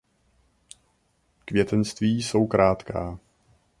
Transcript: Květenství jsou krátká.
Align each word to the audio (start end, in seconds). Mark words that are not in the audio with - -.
Květenství 1.45 2.07
jsou 2.23 2.47
krátká. 2.47 3.19